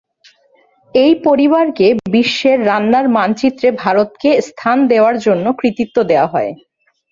এই 0.95 1.13
পরিবারকে 1.25 1.87
বিশ্বের 2.13 2.57
রান্নার 2.69 3.05
মানচিত্রে 3.17 3.67
ভারতকে 3.81 4.29
স্থান 4.47 4.77
দেওয়ার 4.91 5.15
জন্য 5.25 5.45
কৃতিত্ব 5.59 5.97
দেওয়া 6.11 6.27
হয়। 6.33 6.51